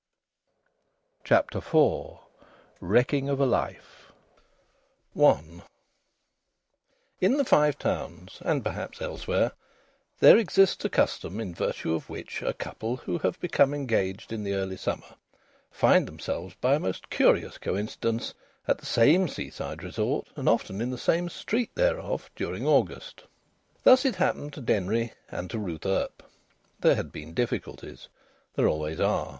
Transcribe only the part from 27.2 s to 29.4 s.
difficulties there always are.